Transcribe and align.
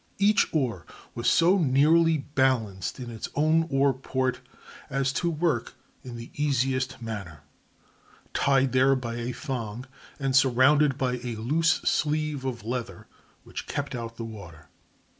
Each 0.17 0.47
oar 0.51 0.83
was 1.13 1.29
so 1.29 1.59
nearly 1.59 2.17
balanced 2.17 2.99
in 2.99 3.11
its 3.11 3.29
oar 3.35 3.93
port 3.93 4.39
as 4.89 5.13
to 5.13 5.29
work 5.29 5.75
in 6.03 6.15
the 6.15 6.31
easiest 6.33 7.03
manner, 7.03 7.41
tied 8.33 8.71
there 8.71 8.95
by 8.95 9.17
a 9.17 9.31
thong 9.31 9.85
and 10.19 10.35
surrounded 10.35 10.97
by 10.97 11.17
a 11.19 11.35
loose 11.35 11.81
sleeve 11.83 12.45
of 12.45 12.63
leather 12.65 13.05
which 13.43 13.67
kept 13.67 13.93
out 13.93 14.17
the 14.17 14.25
water. 14.25 14.69